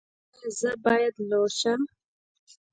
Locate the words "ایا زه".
0.37-0.71